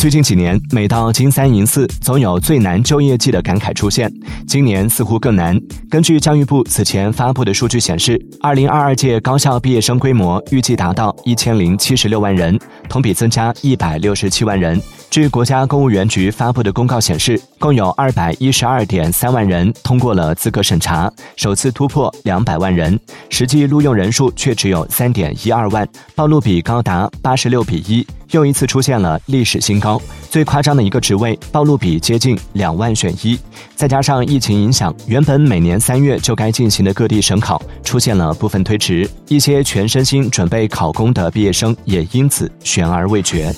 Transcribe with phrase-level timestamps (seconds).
[0.00, 4.10] 最近几年，每到金三银四，总有最难就业季的感慨出现。
[4.48, 5.54] 今年似乎更难。
[5.90, 12.58] 根据教育部此前发布的数据显示，二零二二届高校毕业生规模预计达到一千零七十六万人，
[12.90, 14.78] 同比增加一百六十七万人。
[15.08, 22.98] 据国家公务员局发布的公告显示，共有二百一十二点三万人通过了资格审查，首次突破两百万人，
[23.28, 28.06] 实际录用人数却只有三点一二万，报录比高达八十六比一。
[28.30, 30.00] 又一次出现了历史新高，
[30.30, 33.36] 最夸张的一个职位报录比接近两万选一，
[33.74, 43.52] 再加上疫情影响，原本每年三月就该进行的各地省考出现了部分推迟，一些全身心准备考公的毕业生也因此选悬而未决。